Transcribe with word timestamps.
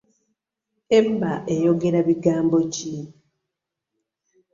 Eba 0.99 1.31
eyogera 1.53 1.99
bigambo 2.07 2.57
ki? 2.73 2.95